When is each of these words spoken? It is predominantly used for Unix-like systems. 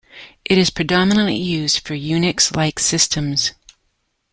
It 0.43 0.57
is 0.57 0.71
predominantly 0.71 1.35
used 1.35 1.85
for 1.85 1.93
Unix-like 1.93 2.79
systems. 2.79 3.51